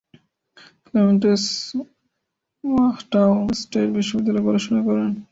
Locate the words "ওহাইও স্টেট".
2.63-3.87